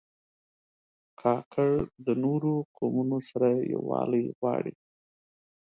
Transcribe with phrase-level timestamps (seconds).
[1.21, 1.69] کاکړ
[2.05, 4.73] د نورو قومونو سره یووالی غواړي.